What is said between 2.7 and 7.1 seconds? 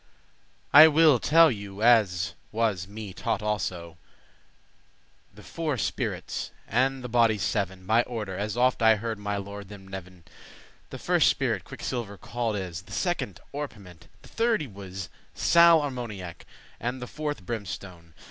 me taught also, The foure spirits, and the